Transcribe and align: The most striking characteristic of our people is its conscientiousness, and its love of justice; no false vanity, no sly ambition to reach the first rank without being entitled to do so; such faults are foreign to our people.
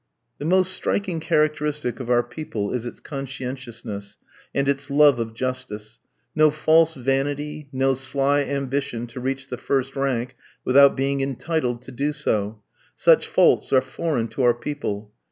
The 0.39 0.45
most 0.45 0.71
striking 0.73 1.19
characteristic 1.19 1.99
of 1.99 2.09
our 2.09 2.23
people 2.23 2.73
is 2.73 2.87
its 2.87 2.99
conscientiousness, 2.99 4.17
and 4.51 4.67
its 4.67 4.89
love 4.89 5.19
of 5.19 5.35
justice; 5.35 5.99
no 6.33 6.49
false 6.49 6.95
vanity, 6.95 7.69
no 7.71 7.93
sly 7.93 8.41
ambition 8.41 9.05
to 9.05 9.19
reach 9.19 9.49
the 9.49 9.59
first 9.59 9.95
rank 9.95 10.35
without 10.65 10.95
being 10.97 11.21
entitled 11.21 11.83
to 11.83 11.91
do 11.91 12.13
so; 12.13 12.63
such 12.95 13.27
faults 13.27 13.71
are 13.71 13.79
foreign 13.79 14.27
to 14.29 14.41
our 14.41 14.55
people. 14.55 15.11